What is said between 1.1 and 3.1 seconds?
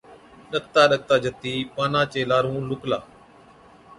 جتِي پانان چي لارُون لُڪلا۔